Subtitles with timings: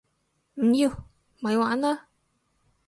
[0.55, 1.05] 唔要！
[1.41, 2.07] 咪玩啦